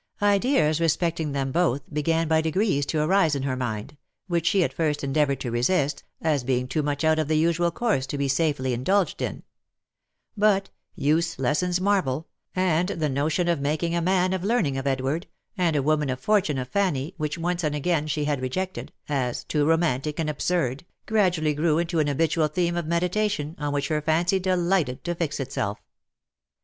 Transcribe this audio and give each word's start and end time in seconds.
Ideas 0.23 0.81
respecting 0.81 1.31
them 1.31 1.51
both, 1.51 1.83
began 1.93 2.27
by 2.27 2.41
degrees 2.41 2.87
to 2.87 3.03
arise 3.03 3.35
in 3.35 3.43
her 3.43 3.55
mind, 3.55 3.97
which 4.25 4.47
she 4.47 4.63
at 4.63 4.73
first 4.73 5.03
endeavoured 5.03 5.39
to 5.41 5.51
resist, 5.51 6.03
as 6.23 6.43
being 6.43 6.67
too 6.67 6.81
much 6.81 7.03
out 7.03 7.19
of 7.19 7.27
the 7.27 7.37
usual 7.37 7.69
course 7.69 8.07
to 8.07 8.17
be 8.17 8.27
safely 8.27 8.73
indulged 8.73 9.21
in; 9.21 9.43
but" 10.35 10.71
use 10.95 11.37
lessens 11.37 11.79
marvel," 11.79 12.27
and 12.55 12.89
the 12.89 13.09
notion 13.09 13.47
of 13.47 13.61
making 13.61 13.95
a 13.95 14.01
man 14.01 14.33
of 14.33 14.43
learning 14.43 14.75
of 14.75 14.87
Edward, 14.87 15.27
and 15.55 15.75
a 15.75 15.83
woman 15.83 16.09
of 16.09 16.19
fortune 16.19 16.57
of 16.57 16.67
Fanny, 16.67 17.13
which 17.17 17.37
once 17.37 17.63
and 17.63 17.75
again 17.75 18.07
she 18.07 18.25
had 18.25 18.41
rejected, 18.41 18.91
as 19.07 19.43
too 19.43 19.67
romantic 19.67 20.19
and 20.19 20.31
absurd, 20.31 20.83
gradually 21.05 21.53
grew 21.53 21.77
into 21.77 21.99
an 21.99 22.07
habitual 22.07 22.47
theme 22.47 22.75
of 22.75 22.87
meditation 22.87 23.55
on 23.59 23.71
which 23.71 23.89
her 23.89 24.01
fancy 24.01 24.39
delighted 24.39 25.03
to 25.03 25.13
fix 25.13 25.39
itself. 25.39 25.79